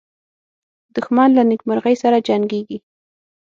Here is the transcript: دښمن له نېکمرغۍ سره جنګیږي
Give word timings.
دښمن 0.95 1.29
له 1.37 1.43
نېکمرغۍ 1.49 1.95
سره 2.03 2.17
جنګیږي 2.27 2.77